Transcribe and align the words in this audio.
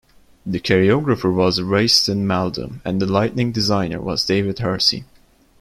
The 0.47 0.59
choreographer 0.59 1.31
was 1.31 1.61
Royston 1.61 2.25
Maldoom 2.25 2.81
and 2.83 2.99
the 2.99 3.05
lighting 3.05 3.51
designer 3.51 4.01
was 4.01 4.25
David 4.25 4.57
Hersey. 4.57 5.03